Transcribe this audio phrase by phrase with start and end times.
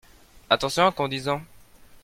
[0.49, 1.41] Attention en conduisant.